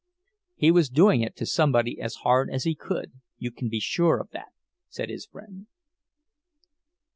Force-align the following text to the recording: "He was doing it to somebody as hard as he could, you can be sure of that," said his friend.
"He 0.55 0.71
was 0.71 0.89
doing 0.89 1.21
it 1.21 1.35
to 1.35 1.45
somebody 1.45 2.01
as 2.01 2.15
hard 2.25 2.49
as 2.49 2.63
he 2.63 2.73
could, 2.73 3.11
you 3.37 3.51
can 3.51 3.69
be 3.69 3.79
sure 3.79 4.19
of 4.19 4.31
that," 4.31 4.49
said 4.89 5.09
his 5.11 5.27
friend. 5.27 5.67